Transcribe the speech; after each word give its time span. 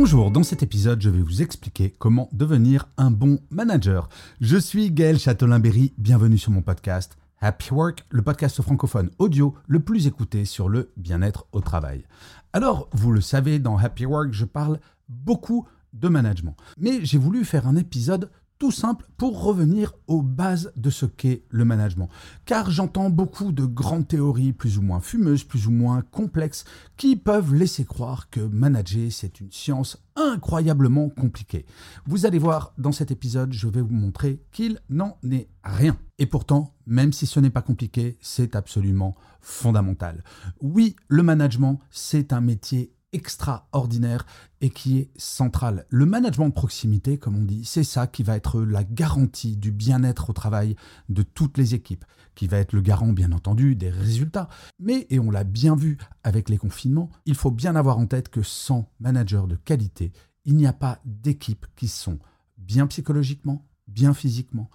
Bonjour, 0.00 0.30
dans 0.30 0.44
cet 0.44 0.62
épisode, 0.62 1.02
je 1.02 1.10
vais 1.10 1.20
vous 1.20 1.42
expliquer 1.42 1.92
comment 1.98 2.28
devenir 2.30 2.88
un 2.98 3.10
bon 3.10 3.40
manager. 3.50 4.08
Je 4.40 4.56
suis 4.56 4.92
Gaël 4.92 5.18
Châtelain-Berry, 5.18 5.92
bienvenue 5.98 6.38
sur 6.38 6.52
mon 6.52 6.62
podcast 6.62 7.18
Happy 7.40 7.74
Work, 7.74 8.04
le 8.10 8.22
podcast 8.22 8.62
francophone 8.62 9.10
audio 9.18 9.56
le 9.66 9.80
plus 9.80 10.06
écouté 10.06 10.44
sur 10.44 10.68
le 10.68 10.92
bien-être 10.96 11.46
au 11.50 11.60
travail. 11.60 12.04
Alors, 12.52 12.88
vous 12.92 13.10
le 13.10 13.20
savez, 13.20 13.58
dans 13.58 13.76
Happy 13.76 14.06
Work, 14.06 14.28
je 14.30 14.44
parle 14.44 14.78
beaucoup 15.08 15.66
de 15.94 16.06
management. 16.06 16.54
Mais 16.78 17.04
j'ai 17.04 17.18
voulu 17.18 17.44
faire 17.44 17.66
un 17.66 17.74
épisode 17.74 18.30
tout 18.58 18.70
simple 18.72 19.06
pour 19.16 19.42
revenir 19.42 19.92
aux 20.06 20.22
bases 20.22 20.72
de 20.76 20.90
ce 20.90 21.06
qu'est 21.06 21.44
le 21.50 21.64
management. 21.64 22.08
Car 22.44 22.70
j'entends 22.70 23.10
beaucoup 23.10 23.52
de 23.52 23.64
grandes 23.64 24.08
théories 24.08 24.52
plus 24.52 24.78
ou 24.78 24.82
moins 24.82 25.00
fumeuses, 25.00 25.44
plus 25.44 25.66
ou 25.66 25.70
moins 25.70 26.02
complexes, 26.02 26.64
qui 26.96 27.16
peuvent 27.16 27.54
laisser 27.54 27.84
croire 27.84 28.30
que 28.30 28.40
manager, 28.40 29.10
c'est 29.10 29.40
une 29.40 29.52
science 29.52 29.98
incroyablement 30.16 31.08
compliquée. 31.08 31.66
Vous 32.06 32.26
allez 32.26 32.38
voir, 32.38 32.72
dans 32.78 32.92
cet 32.92 33.10
épisode, 33.10 33.52
je 33.52 33.68
vais 33.68 33.82
vous 33.82 33.94
montrer 33.94 34.42
qu'il 34.52 34.80
n'en 34.90 35.16
est 35.30 35.48
rien. 35.62 35.96
Et 36.18 36.26
pourtant, 36.26 36.74
même 36.86 37.12
si 37.12 37.26
ce 37.26 37.38
n'est 37.38 37.50
pas 37.50 37.62
compliqué, 37.62 38.18
c'est 38.20 38.56
absolument 38.56 39.14
fondamental. 39.40 40.24
Oui, 40.60 40.96
le 41.06 41.22
management, 41.22 41.78
c'est 41.90 42.32
un 42.32 42.40
métier 42.40 42.92
extraordinaire 43.12 44.26
et 44.60 44.70
qui 44.70 44.98
est 44.98 45.10
central. 45.16 45.86
Le 45.88 46.06
management 46.06 46.48
de 46.48 46.54
proximité, 46.54 47.18
comme 47.18 47.36
on 47.36 47.44
dit, 47.44 47.64
c'est 47.64 47.84
ça 47.84 48.06
qui 48.06 48.22
va 48.22 48.36
être 48.36 48.60
la 48.60 48.84
garantie 48.84 49.56
du 49.56 49.72
bien-être 49.72 50.30
au 50.30 50.32
travail 50.32 50.76
de 51.08 51.22
toutes 51.22 51.58
les 51.58 51.74
équipes, 51.74 52.04
qui 52.34 52.46
va 52.46 52.58
être 52.58 52.72
le 52.72 52.80
garant, 52.80 53.12
bien 53.12 53.32
entendu, 53.32 53.76
des 53.76 53.90
résultats. 53.90 54.48
Mais, 54.78 55.06
et 55.10 55.18
on 55.18 55.30
l'a 55.30 55.44
bien 55.44 55.74
vu 55.74 55.98
avec 56.22 56.48
les 56.48 56.58
confinements, 56.58 57.10
il 57.24 57.34
faut 57.34 57.50
bien 57.50 57.76
avoir 57.76 57.98
en 57.98 58.06
tête 58.06 58.28
que 58.28 58.42
sans 58.42 58.90
manager 59.00 59.46
de 59.46 59.56
qualité, 59.56 60.12
il 60.44 60.56
n'y 60.56 60.66
a 60.66 60.72
pas 60.72 61.00
d'équipes 61.04 61.66
qui 61.76 61.88
sont 61.88 62.18
bien 62.56 62.86
psychologiquement, 62.86 63.66
bien 63.86 64.14
physiquement, 64.14 64.70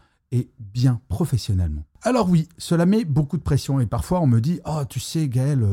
bien 0.60 1.02
professionnellement. 1.10 1.84
Alors 2.02 2.30
oui, 2.30 2.50
cela 2.58 2.86
met 2.86 3.06
beaucoup 3.06 3.38
de 3.38 3.44
pression 3.44 3.80
et 3.80 3.86
parfois 3.86 4.20
on 4.22 4.28
me 4.28 4.42
dit 4.42 4.60
"Oh, 4.66 4.82
tu 4.90 5.00
sais 5.00 5.28
Gaël, 5.28 5.66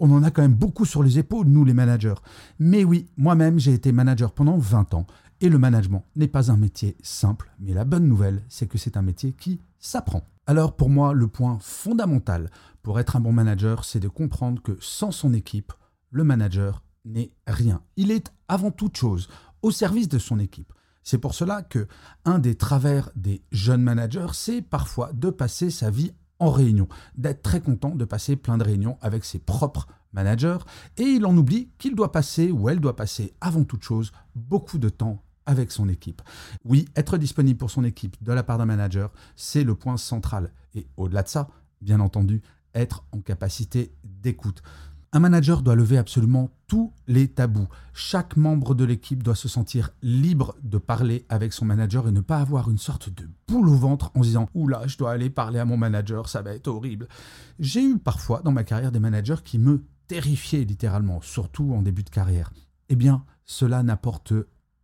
on 0.00 0.10
en 0.10 0.22
a 0.22 0.30
quand 0.30 0.42
même 0.42 0.54
beaucoup 0.54 0.84
sur 0.84 1.02
les 1.02 1.18
épaules 1.18 1.46
nous 1.46 1.64
les 1.64 1.74
managers." 1.74 2.14
Mais 2.58 2.84
oui, 2.84 3.06
moi-même 3.16 3.58
j'ai 3.58 3.72
été 3.72 3.92
manager 3.92 4.32
pendant 4.32 4.58
20 4.58 4.94
ans 4.94 5.06
et 5.40 5.48
le 5.48 5.58
management 5.58 6.04
n'est 6.16 6.28
pas 6.28 6.50
un 6.50 6.56
métier 6.56 6.96
simple, 7.02 7.52
mais 7.60 7.74
la 7.74 7.84
bonne 7.84 8.06
nouvelle, 8.06 8.42
c'est 8.48 8.66
que 8.66 8.78
c'est 8.78 8.96
un 8.96 9.02
métier 9.02 9.32
qui 9.32 9.60
s'apprend. 9.78 10.22
Alors 10.46 10.74
pour 10.74 10.88
moi, 10.88 11.12
le 11.12 11.28
point 11.28 11.58
fondamental 11.60 12.50
pour 12.82 12.98
être 12.98 13.16
un 13.16 13.20
bon 13.20 13.32
manager, 13.32 13.84
c'est 13.84 14.00
de 14.00 14.08
comprendre 14.08 14.60
que 14.62 14.76
sans 14.80 15.12
son 15.12 15.34
équipe, 15.34 15.72
le 16.10 16.24
manager 16.24 16.82
n'est 17.04 17.32
rien. 17.46 17.82
Il 17.96 18.10
est 18.10 18.32
avant 18.48 18.70
toute 18.70 18.96
chose 18.96 19.28
au 19.62 19.70
service 19.70 20.08
de 20.08 20.18
son 20.18 20.38
équipe. 20.38 20.72
C'est 21.02 21.18
pour 21.18 21.34
cela 21.34 21.62
que 21.62 21.86
un 22.24 22.38
des 22.38 22.54
travers 22.54 23.10
des 23.16 23.42
jeunes 23.50 23.82
managers, 23.82 24.32
c'est 24.32 24.62
parfois 24.62 25.12
de 25.12 25.30
passer 25.30 25.70
sa 25.70 25.90
vie 25.90 26.12
en 26.38 26.50
réunion, 26.50 26.88
d'être 27.16 27.42
très 27.42 27.60
content 27.60 27.94
de 27.94 28.04
passer 28.04 28.36
plein 28.36 28.58
de 28.58 28.64
réunions 28.64 28.98
avec 29.00 29.24
ses 29.24 29.38
propres 29.38 29.86
managers, 30.12 30.58
et 30.96 31.04
il 31.04 31.24
en 31.24 31.36
oublie 31.36 31.70
qu'il 31.78 31.94
doit 31.94 32.12
passer 32.12 32.50
ou 32.50 32.68
elle 32.68 32.80
doit 32.80 32.96
passer 32.96 33.32
avant 33.40 33.64
toute 33.64 33.82
chose 33.82 34.12
beaucoup 34.34 34.78
de 34.78 34.88
temps 34.88 35.22
avec 35.46 35.72
son 35.72 35.88
équipe. 35.88 36.22
Oui, 36.64 36.88
être 36.96 37.16
disponible 37.16 37.58
pour 37.58 37.70
son 37.70 37.84
équipe 37.84 38.16
de 38.22 38.32
la 38.32 38.42
part 38.42 38.58
d'un 38.58 38.66
manager, 38.66 39.12
c'est 39.36 39.64
le 39.64 39.74
point 39.74 39.96
central. 39.96 40.52
Et 40.74 40.86
au-delà 40.96 41.22
de 41.22 41.28
ça, 41.28 41.48
bien 41.80 42.00
entendu, 42.00 42.42
être 42.74 43.04
en 43.12 43.20
capacité 43.20 43.94
d'écoute. 44.04 44.62
Un 45.14 45.20
manager 45.20 45.60
doit 45.60 45.74
lever 45.74 45.98
absolument 45.98 46.48
tous 46.66 46.90
les 47.06 47.28
tabous. 47.28 47.68
Chaque 47.92 48.38
membre 48.38 48.74
de 48.74 48.84
l'équipe 48.84 49.22
doit 49.22 49.34
se 49.34 49.46
sentir 49.46 49.90
libre 50.00 50.56
de 50.62 50.78
parler 50.78 51.26
avec 51.28 51.52
son 51.52 51.66
manager 51.66 52.08
et 52.08 52.12
ne 52.12 52.22
pas 52.22 52.38
avoir 52.38 52.70
une 52.70 52.78
sorte 52.78 53.10
de 53.10 53.28
boule 53.46 53.68
au 53.68 53.74
ventre 53.74 54.10
en 54.14 54.22
se 54.22 54.28
disant 54.28 54.48
Oula, 54.54 54.86
je 54.86 54.96
dois 54.96 55.12
aller 55.12 55.28
parler 55.28 55.58
à 55.58 55.66
mon 55.66 55.76
manager, 55.76 56.30
ça 56.30 56.40
va 56.40 56.54
être 56.54 56.68
horrible. 56.68 57.08
J'ai 57.58 57.84
eu 57.84 57.98
parfois 57.98 58.40
dans 58.42 58.52
ma 58.52 58.64
carrière 58.64 58.90
des 58.90 59.00
managers 59.00 59.42
qui 59.44 59.58
me 59.58 59.84
terrifiaient 60.08 60.64
littéralement, 60.64 61.20
surtout 61.20 61.74
en 61.74 61.82
début 61.82 62.04
de 62.04 62.10
carrière. 62.10 62.50
Eh 62.88 62.96
bien, 62.96 63.26
cela 63.44 63.82
n'apporte 63.82 64.32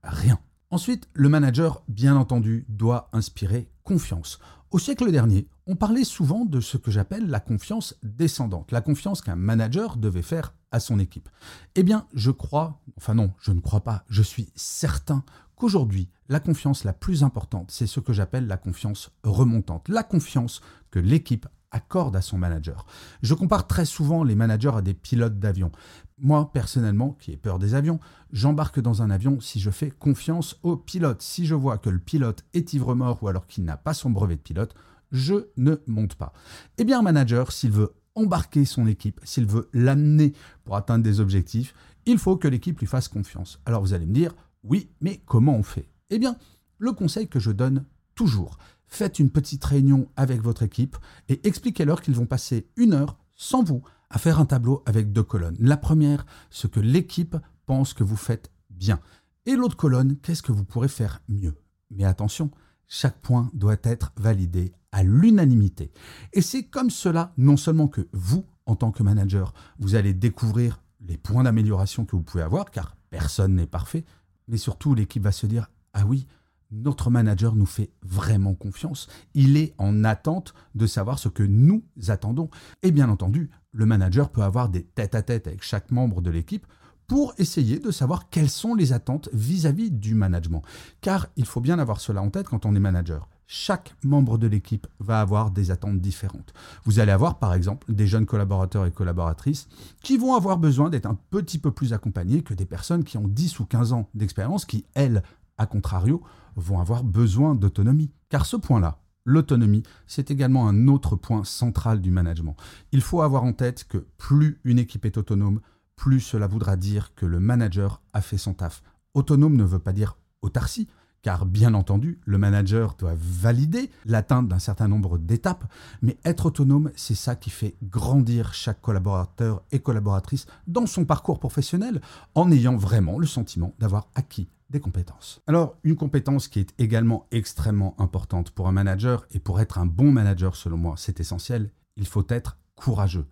rien. 0.02 0.38
Ensuite, 0.70 1.08
le 1.14 1.30
manager, 1.30 1.82
bien 1.88 2.16
entendu, 2.16 2.66
doit 2.68 3.08
inspirer 3.14 3.70
confiance. 3.82 4.38
Au 4.70 4.78
siècle 4.78 5.10
dernier, 5.10 5.48
on 5.66 5.76
parlait 5.76 6.04
souvent 6.04 6.44
de 6.44 6.60
ce 6.60 6.76
que 6.76 6.90
j'appelle 6.90 7.26
la 7.28 7.40
confiance 7.40 7.96
descendante, 8.02 8.70
la 8.70 8.82
confiance 8.82 9.22
qu'un 9.22 9.34
manager 9.34 9.96
devait 9.96 10.20
faire 10.20 10.52
à 10.72 10.78
son 10.78 10.98
équipe. 10.98 11.30
Eh 11.74 11.82
bien, 11.82 12.06
je 12.12 12.30
crois, 12.30 12.82
enfin 12.98 13.14
non, 13.14 13.32
je 13.40 13.52
ne 13.52 13.60
crois 13.60 13.80
pas, 13.80 14.04
je 14.10 14.22
suis 14.22 14.52
certain 14.56 15.24
qu'aujourd'hui, 15.56 16.10
la 16.28 16.38
confiance 16.38 16.84
la 16.84 16.92
plus 16.92 17.24
importante, 17.24 17.70
c'est 17.70 17.86
ce 17.86 17.98
que 17.98 18.12
j'appelle 18.12 18.46
la 18.46 18.58
confiance 18.58 19.10
remontante, 19.22 19.88
la 19.88 20.02
confiance 20.02 20.60
que 20.90 20.98
l'équipe 20.98 21.48
accorde 21.70 22.16
à 22.16 22.22
son 22.22 22.38
manager. 22.38 22.86
Je 23.22 23.34
compare 23.34 23.66
très 23.66 23.84
souvent 23.84 24.24
les 24.24 24.34
managers 24.34 24.72
à 24.74 24.82
des 24.82 24.94
pilotes 24.94 25.38
d'avion. 25.38 25.70
Moi, 26.18 26.50
personnellement, 26.52 27.16
qui 27.20 27.32
ai 27.32 27.36
peur 27.36 27.58
des 27.58 27.74
avions, 27.74 28.00
j'embarque 28.32 28.80
dans 28.80 29.02
un 29.02 29.10
avion 29.10 29.40
si 29.40 29.60
je 29.60 29.70
fais 29.70 29.90
confiance 29.90 30.58
au 30.62 30.76
pilote. 30.76 31.22
Si 31.22 31.46
je 31.46 31.54
vois 31.54 31.78
que 31.78 31.90
le 31.90 31.98
pilote 31.98 32.44
est 32.54 32.72
ivre-mort 32.72 33.22
ou 33.22 33.28
alors 33.28 33.46
qu'il 33.46 33.64
n'a 33.64 33.76
pas 33.76 33.94
son 33.94 34.10
brevet 34.10 34.36
de 34.36 34.40
pilote, 34.40 34.74
je 35.12 35.48
ne 35.56 35.76
monte 35.86 36.16
pas. 36.16 36.32
Eh 36.76 36.84
bien, 36.84 36.98
un 36.98 37.02
manager, 37.02 37.52
s'il 37.52 37.70
veut 37.70 37.94
embarquer 38.14 38.64
son 38.64 38.86
équipe, 38.86 39.20
s'il 39.24 39.46
veut 39.46 39.68
l'amener 39.72 40.32
pour 40.64 40.76
atteindre 40.76 41.04
des 41.04 41.20
objectifs, 41.20 41.72
il 42.04 42.18
faut 42.18 42.36
que 42.36 42.48
l'équipe 42.48 42.78
lui 42.80 42.86
fasse 42.86 43.08
confiance. 43.08 43.60
Alors 43.64 43.80
vous 43.80 43.94
allez 43.94 44.06
me 44.06 44.12
dire, 44.12 44.34
oui, 44.64 44.90
mais 45.00 45.22
comment 45.24 45.54
on 45.54 45.62
fait? 45.62 45.88
Eh 46.10 46.18
bien, 46.18 46.36
le 46.78 46.92
conseil 46.92 47.28
que 47.28 47.38
je 47.38 47.52
donne 47.52 47.84
toujours, 48.14 48.58
faites 48.88 49.18
une 49.18 49.30
petite 49.30 49.64
réunion 49.64 50.08
avec 50.16 50.42
votre 50.42 50.62
équipe 50.62 50.96
et 51.28 51.46
expliquez-leur 51.46 52.00
qu'ils 52.00 52.14
vont 52.14 52.26
passer 52.26 52.68
une 52.76 52.94
heure 52.94 53.18
sans 53.34 53.62
vous 53.62 53.82
à 54.10 54.18
faire 54.18 54.40
un 54.40 54.46
tableau 54.46 54.82
avec 54.86 55.12
deux 55.12 55.22
colonnes. 55.22 55.56
La 55.60 55.76
première, 55.76 56.26
ce 56.50 56.66
que 56.66 56.80
l'équipe 56.80 57.36
pense 57.66 57.92
que 57.92 58.04
vous 58.04 58.16
faites 58.16 58.50
bien. 58.70 59.00
Et 59.46 59.54
l'autre 59.54 59.76
colonne, 59.76 60.16
qu'est-ce 60.16 60.42
que 60.42 60.52
vous 60.52 60.64
pourrez 60.64 60.88
faire 60.88 61.20
mieux? 61.28 61.54
Mais 61.90 62.04
attention, 62.04 62.50
chaque 62.86 63.20
point 63.20 63.50
doit 63.52 63.76
être 63.82 64.12
validé 64.16 64.72
à 64.92 65.02
l'unanimité. 65.02 65.92
Et 66.32 66.40
c'est 66.40 66.64
comme 66.64 66.90
cela, 66.90 67.32
non 67.36 67.56
seulement 67.56 67.88
que 67.88 68.08
vous, 68.12 68.46
en 68.66 68.76
tant 68.76 68.90
que 68.90 69.02
manager, 69.02 69.52
vous 69.78 69.94
allez 69.94 70.14
découvrir 70.14 70.82
les 71.00 71.16
points 71.16 71.44
d'amélioration 71.44 72.04
que 72.04 72.16
vous 72.16 72.22
pouvez 72.22 72.42
avoir, 72.42 72.70
car 72.70 72.96
personne 73.10 73.54
n'est 73.54 73.66
parfait, 73.66 74.04
mais 74.48 74.56
surtout 74.56 74.94
l'équipe 74.94 75.22
va 75.22 75.32
se 75.32 75.46
dire, 75.46 75.70
ah 75.92 76.06
oui, 76.06 76.26
notre 76.70 77.10
manager 77.10 77.54
nous 77.54 77.66
fait 77.66 77.90
vraiment 78.02 78.54
confiance. 78.54 79.08
Il 79.34 79.56
est 79.56 79.74
en 79.78 80.04
attente 80.04 80.54
de 80.74 80.86
savoir 80.86 81.18
ce 81.18 81.28
que 81.28 81.42
nous 81.42 81.84
attendons. 82.08 82.50
Et 82.82 82.90
bien 82.90 83.08
entendu, 83.08 83.50
le 83.72 83.86
manager 83.86 84.30
peut 84.30 84.42
avoir 84.42 84.68
des 84.68 84.84
tête-à-tête 84.84 85.46
avec 85.46 85.62
chaque 85.62 85.90
membre 85.90 86.20
de 86.20 86.30
l'équipe 86.30 86.66
pour 87.06 87.32
essayer 87.38 87.78
de 87.78 87.90
savoir 87.90 88.28
quelles 88.28 88.50
sont 88.50 88.74
les 88.74 88.92
attentes 88.92 89.30
vis-à-vis 89.32 89.90
du 89.90 90.14
management. 90.14 90.62
Car 91.00 91.26
il 91.36 91.46
faut 91.46 91.62
bien 91.62 91.78
avoir 91.78 92.00
cela 92.00 92.22
en 92.22 92.28
tête 92.28 92.48
quand 92.48 92.66
on 92.66 92.74
est 92.74 92.80
manager. 92.80 93.28
Chaque 93.50 93.94
membre 94.04 94.36
de 94.36 94.46
l'équipe 94.46 94.86
va 94.98 95.22
avoir 95.22 95.50
des 95.50 95.70
attentes 95.70 96.02
différentes. 96.02 96.52
Vous 96.84 96.98
allez 97.00 97.12
avoir 97.12 97.38
par 97.38 97.54
exemple 97.54 97.90
des 97.90 98.06
jeunes 98.06 98.26
collaborateurs 98.26 98.84
et 98.84 98.90
collaboratrices 98.90 99.68
qui 100.02 100.18
vont 100.18 100.34
avoir 100.34 100.58
besoin 100.58 100.90
d'être 100.90 101.06
un 101.06 101.18
petit 101.30 101.58
peu 101.58 101.70
plus 101.70 101.94
accompagnés 101.94 102.42
que 102.42 102.52
des 102.52 102.66
personnes 102.66 103.04
qui 103.04 103.16
ont 103.16 103.26
10 103.26 103.58
ou 103.60 103.64
15 103.64 103.94
ans 103.94 104.10
d'expérience 104.12 104.66
qui, 104.66 104.84
elles, 104.92 105.22
à 105.58 105.66
contrario, 105.66 106.22
vont 106.56 106.80
avoir 106.80 107.04
besoin 107.04 107.54
d'autonomie. 107.54 108.10
Car 108.28 108.46
ce 108.46 108.56
point-là, 108.56 109.00
l'autonomie, 109.24 109.82
c'est 110.06 110.30
également 110.30 110.68
un 110.68 110.88
autre 110.88 111.16
point 111.16 111.44
central 111.44 112.00
du 112.00 112.10
management. 112.10 112.56
Il 112.92 113.02
faut 113.02 113.22
avoir 113.22 113.44
en 113.44 113.52
tête 113.52 113.84
que 113.84 114.06
plus 114.16 114.60
une 114.64 114.78
équipe 114.78 115.04
est 115.04 115.18
autonome, 115.18 115.60
plus 115.96 116.20
cela 116.20 116.46
voudra 116.46 116.76
dire 116.76 117.14
que 117.14 117.26
le 117.26 117.40
manager 117.40 118.00
a 118.12 118.20
fait 118.20 118.38
son 118.38 118.54
taf. 118.54 118.82
Autonome 119.14 119.56
ne 119.56 119.64
veut 119.64 119.78
pas 119.80 119.92
dire 119.92 120.16
autarcie, 120.42 120.88
car 121.22 121.46
bien 121.46 121.74
entendu, 121.74 122.20
le 122.24 122.38
manager 122.38 122.94
doit 122.94 123.14
valider 123.16 123.90
l'atteinte 124.04 124.48
d'un 124.48 124.60
certain 124.60 124.88
nombre 124.88 125.18
d'étapes, 125.18 125.64
mais 126.00 126.16
être 126.24 126.46
autonome, 126.46 126.90
c'est 126.94 127.16
ça 127.16 127.34
qui 127.34 127.50
fait 127.50 127.76
grandir 127.82 128.54
chaque 128.54 128.80
collaborateur 128.80 129.62
et 129.72 129.80
collaboratrice 129.80 130.46
dans 130.68 130.86
son 130.86 131.04
parcours 131.04 131.40
professionnel, 131.40 132.00
en 132.34 132.50
ayant 132.52 132.76
vraiment 132.76 133.18
le 133.18 133.26
sentiment 133.26 133.74
d'avoir 133.78 134.08
acquis 134.14 134.48
des 134.70 134.80
compétences. 134.80 135.40
Alors, 135.46 135.76
une 135.82 135.96
compétence 135.96 136.48
qui 136.48 136.60
est 136.60 136.74
également 136.78 137.26
extrêmement 137.30 137.94
importante 137.98 138.50
pour 138.50 138.68
un 138.68 138.72
manager, 138.72 139.26
et 139.32 139.38
pour 139.38 139.60
être 139.60 139.78
un 139.78 139.86
bon 139.86 140.12
manager 140.12 140.56
selon 140.56 140.76
moi, 140.76 140.94
c'est 140.96 141.20
essentiel, 141.20 141.70
il 141.96 142.06
faut 142.06 142.26
être 142.28 142.58
courageux. 142.74 143.26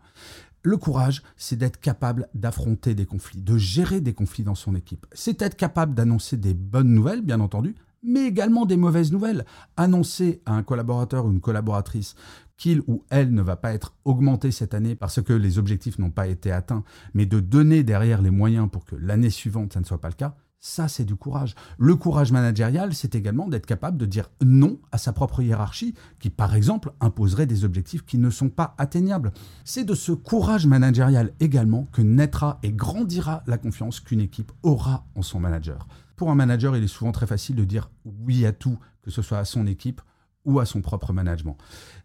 Le 0.63 0.77
courage, 0.77 1.23
c'est 1.37 1.57
d'être 1.57 1.79
capable 1.79 2.29
d'affronter 2.35 2.95
des 2.95 3.07
conflits, 3.07 3.41
de 3.41 3.57
gérer 3.57 4.01
des 4.01 4.15
conflits 4.15 4.43
dans 4.43 4.57
son 4.57 4.75
équipe. 4.75 5.07
C'est 5.13 5.41
être 5.43 5.57
capable 5.57 5.95
d'annoncer 5.95 6.37
des 6.37 6.55
bonnes 6.55 6.93
nouvelles, 6.93 7.23
bien 7.23 7.39
entendu, 7.39 7.77
mais 8.03 8.27
également 8.27 8.67
des 8.67 8.77
mauvaises 8.77 9.13
nouvelles. 9.13 9.45
Annoncer 9.77 10.43
à 10.45 10.55
un 10.55 10.63
collaborateur 10.63 11.27
ou 11.27 11.31
une 11.31 11.41
collaboratrice 11.41 12.17
qu'il 12.57 12.81
ou 12.87 13.05
elle 13.11 13.33
ne 13.33 13.43
va 13.43 13.57
pas 13.57 13.75
être 13.75 13.95
augmenté 14.05 14.51
cette 14.51 14.75
année 14.75 14.95
parce 14.95 15.23
que 15.23 15.33
les 15.33 15.59
objectifs 15.59 15.99
n'ont 15.99 16.11
pas 16.11 16.27
été 16.27 16.51
atteints, 16.51 16.85
mais 17.15 17.27
de 17.27 17.39
donner 17.39 17.83
derrière 17.85 18.23
les 18.23 18.31
moyens 18.31 18.69
pour 18.71 18.87
que 18.87 18.97
l'année 18.97 19.31
suivante, 19.31 19.75
ça 19.75 19.81
ne 19.81 19.85
soit 19.85 20.01
pas 20.01 20.09
le 20.09 20.15
cas, 20.15 20.35
ça, 20.67 20.89
c'est 20.89 21.05
du 21.05 21.15
courage. 21.15 21.55
Le 21.79 21.95
courage 21.95 22.33
managérial, 22.33 22.93
c'est 22.93 23.15
également 23.15 23.47
d'être 23.47 23.67
capable 23.67 23.97
de 23.97 24.05
dire 24.05 24.31
non 24.45 24.81
à 24.91 24.99
sa 24.99 25.13
propre 25.13 25.41
hiérarchie, 25.41 25.95
qui, 26.19 26.29
par 26.29 26.57
exemple, 26.57 26.93
imposerait 27.01 27.47
des 27.47 27.65
objectifs 27.65 28.05
qui 28.05 28.19
ne 28.19 28.31
sont 28.31 28.49
pas 28.49 28.75
atteignables. 28.77 29.33
C'est 29.65 29.85
de 29.85 29.95
ce 29.95 30.11
courage 30.11 30.67
managérial 30.67 31.33
également 31.39 31.85
que 31.93 32.03
naîtra 32.03 32.59
et 32.65 32.73
grandira 32.73 33.45
la 33.47 33.59
confiance 33.59 34.01
qu'une 34.01 34.21
équipe 34.21 34.51
aura 34.65 35.07
en 35.15 35.23
son 35.23 35.39
manager. 35.39 35.87
Pour 36.17 36.33
un 36.33 36.35
manager, 36.35 36.77
il 36.77 36.83
est 36.83 36.89
souvent 36.89 37.13
très 37.13 37.29
facile 37.29 37.55
de 37.55 37.65
dire 37.65 37.89
oui 38.05 38.45
à 38.45 38.53
tout, 38.53 38.77
que 39.03 39.13
ce 39.13 39.23
soit 39.23 39.39
à 39.39 39.45
son 39.45 39.69
équipe 39.69 40.01
ou 40.45 40.59
à 40.59 40.67
son 40.67 40.81
propre 40.81 41.13
management. 41.13 41.57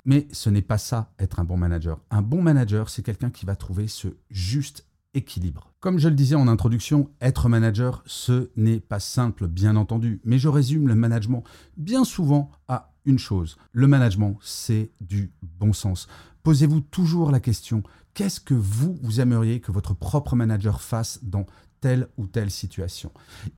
Mais 0.06 0.28
ce 0.32 0.52
n'est 0.52 0.62
pas 0.62 0.78
ça, 0.78 1.12
être 1.18 1.40
un 1.40 1.46
bon 1.46 1.58
manager. 1.58 2.00
Un 2.12 2.22
bon 2.22 2.44
manager, 2.44 2.90
c'est 2.90 3.04
quelqu'un 3.04 3.32
qui 3.32 3.48
va 3.48 3.56
trouver 3.56 3.88
ce 3.88 4.10
juste 4.30 4.86
équilibre. 5.14 5.74
Comme 5.80 5.98
je 5.98 6.10
le 6.10 6.16
disais 6.16 6.36
en 6.36 6.48
introduction, 6.48 7.10
être 7.22 7.50
manager, 7.50 8.04
ce 8.06 8.50
n'est 8.56 8.80
pas 8.80 9.00
simple, 9.00 9.48
bien 9.48 9.76
entendu, 9.76 10.22
mais 10.24 10.38
je 10.38 10.48
résume 10.48 10.88
le 10.88 10.96
management 10.96 11.44
bien 11.78 12.04
souvent 12.04 12.52
à 12.68 12.94
une 13.06 13.20
chose. 13.20 13.58
Le 13.72 13.88
management, 13.88 14.38
c'est 14.42 14.92
du 15.02 15.32
bon 15.42 15.74
sens. 15.74 16.08
Posez-vous 16.44 16.82
toujours 16.82 17.32
la 17.32 17.40
question, 17.40 17.84
qu'est-ce 18.14 18.40
que 18.40 18.54
vous, 18.54 18.98
vous 19.02 19.20
aimeriez 19.20 19.60
que 19.60 19.72
votre 19.72 19.94
propre 19.94 20.36
manager 20.36 20.82
fasse 20.82 21.20
dans 21.24 21.46
telle 21.82 22.08
ou 22.18 22.28
telle 22.28 22.52
situation? 22.52 23.12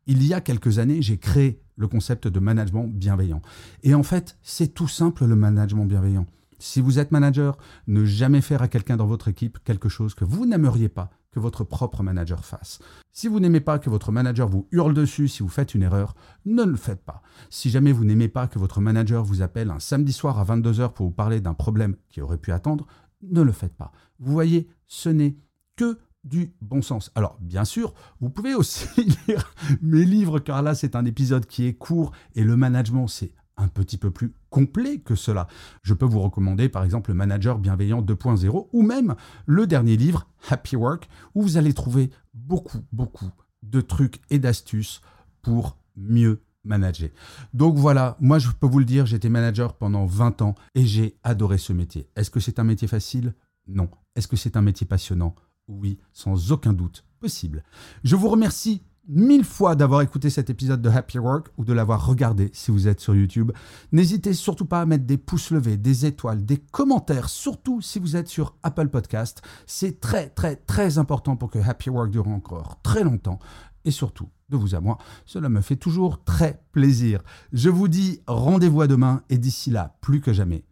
Il 0.07 0.25
y 0.25 0.33
a 0.33 0.41
quelques 0.41 0.79
années, 0.79 1.01
j'ai 1.01 1.17
créé 1.17 1.61
le 1.75 1.87
concept 1.87 2.27
de 2.27 2.39
management 2.39 2.87
bienveillant. 2.87 3.41
Et 3.83 3.95
en 3.95 4.03
fait, 4.03 4.37
c'est 4.43 4.73
tout 4.73 4.87
simple 4.87 5.25
le 5.25 5.35
management 5.35 5.85
bienveillant. 5.85 6.25
Si 6.59 6.79
vous 6.79 6.99
êtes 6.99 7.11
manager, 7.11 7.57
ne 7.87 8.05
jamais 8.05 8.39
faire 8.39 8.61
à 8.61 8.69
quelqu'un 8.69 8.95
dans 8.95 9.07
votre 9.07 9.27
équipe 9.27 9.59
quelque 9.65 9.89
chose 9.89 10.13
que 10.13 10.23
vous 10.23 10.45
n'aimeriez 10.45 10.87
pas 10.87 11.11
que 11.33 11.39
votre 11.39 11.63
propre 11.63 12.03
manager 12.03 12.45
fasse. 12.45 12.79
Si 13.11 13.27
vous 13.27 13.39
n'aimez 13.39 13.59
pas 13.59 13.79
que 13.79 13.89
votre 13.89 14.11
manager 14.11 14.47
vous 14.47 14.67
hurle 14.71 14.93
dessus 14.93 15.27
si 15.27 15.43
vous 15.43 15.49
faites 15.49 15.75
une 15.75 15.83
erreur, 15.83 16.15
ne 16.45 16.63
le 16.63 16.75
faites 16.75 17.03
pas. 17.03 17.21
Si 17.49 17.69
jamais 17.69 17.91
vous 17.91 18.05
n'aimez 18.05 18.27
pas 18.29 18.47
que 18.47 18.59
votre 18.59 18.81
manager 18.81 19.23
vous 19.23 19.41
appelle 19.41 19.71
un 19.71 19.79
samedi 19.79 20.13
soir 20.13 20.39
à 20.39 20.45
22h 20.45 20.93
pour 20.93 21.07
vous 21.07 21.11
parler 21.11 21.41
d'un 21.41 21.53
problème 21.53 21.95
qui 22.09 22.21
aurait 22.21 22.37
pu 22.37 22.51
attendre, 22.51 22.87
ne 23.21 23.41
le 23.41 23.51
faites 23.51 23.75
pas. 23.75 23.91
Vous 24.19 24.31
voyez, 24.31 24.67
ce 24.87 25.09
n'est 25.09 25.37
que 25.75 25.97
du 26.23 26.53
bon 26.61 26.81
sens. 26.81 27.11
Alors, 27.15 27.37
bien 27.41 27.65
sûr, 27.65 27.93
vous 28.19 28.29
pouvez 28.29 28.55
aussi 28.55 28.87
lire 29.27 29.53
mes 29.81 30.05
livres, 30.05 30.39
car 30.39 30.61
là, 30.61 30.75
c'est 30.75 30.95
un 30.95 31.05
épisode 31.05 31.45
qui 31.45 31.65
est 31.65 31.73
court 31.73 32.11
et 32.35 32.43
le 32.43 32.55
management, 32.55 33.07
c'est 33.07 33.33
un 33.57 33.67
petit 33.67 33.97
peu 33.97 34.11
plus 34.11 34.33
complet 34.49 34.99
que 34.99 35.15
cela. 35.15 35.47
Je 35.81 35.93
peux 35.93 36.05
vous 36.05 36.21
recommander 36.21 36.69
par 36.69 36.83
exemple 36.83 37.11
le 37.11 37.15
Manager 37.15 37.59
Bienveillant 37.59 38.01
2.0 38.01 38.69
ou 38.71 38.81
même 38.81 39.15
le 39.45 39.67
dernier 39.67 39.97
livre, 39.97 40.27
Happy 40.49 40.75
Work, 40.75 41.07
où 41.35 41.41
vous 41.41 41.57
allez 41.57 41.73
trouver 41.73 42.09
beaucoup, 42.33 42.79
beaucoup 42.91 43.31
de 43.61 43.81
trucs 43.81 44.21
et 44.29 44.39
d'astuces 44.39 45.01
pour 45.41 45.77
mieux 45.95 46.41
manager. 46.63 47.09
Donc 47.53 47.77
voilà, 47.77 48.17
moi 48.19 48.39
je 48.39 48.49
peux 48.49 48.67
vous 48.67 48.79
le 48.79 48.85
dire, 48.85 49.05
j'étais 49.05 49.29
manager 49.29 49.75
pendant 49.75 50.05
20 50.05 50.41
ans 50.41 50.55
et 50.75 50.85
j'ai 50.85 51.17
adoré 51.23 51.57
ce 51.57 51.73
métier. 51.73 52.09
Est-ce 52.15 52.31
que 52.31 52.39
c'est 52.39 52.59
un 52.59 52.63
métier 52.63 52.87
facile? 52.87 53.33
Non. 53.67 53.89
Est-ce 54.15 54.27
que 54.27 54.35
c'est 54.35 54.57
un 54.57 54.61
métier 54.61 54.85
passionnant? 54.85 55.35
Oui, 55.67 55.99
sans 56.11 56.51
aucun 56.51 56.73
doute 56.73 57.05
possible. 57.19 57.63
Je 58.03 58.15
vous 58.15 58.27
remercie 58.29 58.81
mille 59.07 59.43
fois 59.43 59.75
d'avoir 59.75 60.01
écouté 60.01 60.29
cet 60.29 60.49
épisode 60.49 60.81
de 60.81 60.89
Happy 60.89 61.19
Work 61.19 61.47
ou 61.57 61.65
de 61.65 61.73
l'avoir 61.73 62.05
regardé 62.05 62.49
si 62.53 62.71
vous 62.71 62.87
êtes 62.87 62.99
sur 62.99 63.15
YouTube. 63.15 63.51
N'hésitez 63.91 64.33
surtout 64.33 64.65
pas 64.65 64.81
à 64.81 64.85
mettre 64.85 65.05
des 65.05 65.17
pouces 65.17 65.51
levés, 65.51 65.77
des 65.77 66.05
étoiles, 66.05 66.45
des 66.45 66.57
commentaires, 66.57 67.29
surtout 67.29 67.81
si 67.81 67.99
vous 67.99 68.15
êtes 68.15 68.27
sur 68.27 68.55
Apple 68.63 68.89
Podcast. 68.89 69.41
C'est 69.65 69.99
très 69.99 70.29
très 70.29 70.55
très 70.55 70.97
important 70.97 71.35
pour 71.35 71.49
que 71.49 71.59
Happy 71.59 71.89
Work 71.89 72.11
dure 72.11 72.27
encore 72.27 72.81
très 72.81 73.03
longtemps 73.03 73.39
et 73.85 73.91
surtout 73.91 74.29
de 74.49 74.57
vous 74.57 74.75
à 74.75 74.79
moi. 74.79 74.97
Cela 75.25 75.49
me 75.49 75.61
fait 75.61 75.75
toujours 75.75 76.23
très 76.23 76.63
plaisir. 76.71 77.21
Je 77.51 77.69
vous 77.69 77.87
dis 77.87 78.21
rendez-vous 78.27 78.81
à 78.81 78.87
demain 78.87 79.23
et 79.29 79.37
d'ici 79.37 79.71
là, 79.71 79.97
plus 80.01 80.21
que 80.21 80.33
jamais, 80.33 80.65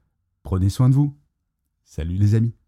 prenez 0.44 0.70
soin 0.70 0.90
de 0.90 0.96
vous. 0.96 1.18
Salut 1.84 2.16
les 2.16 2.36
amis. 2.36 2.61